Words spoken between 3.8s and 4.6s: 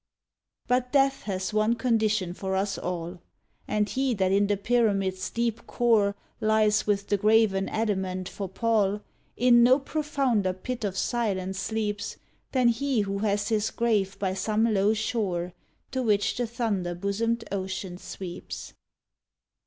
he that in the